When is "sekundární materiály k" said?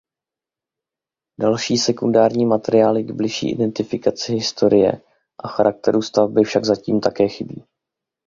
1.77-3.11